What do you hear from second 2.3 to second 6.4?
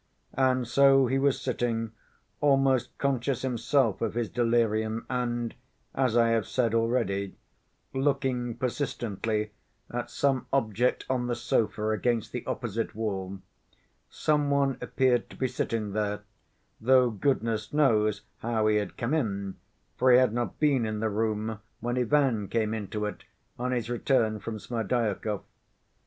almost conscious himself of his delirium and, as I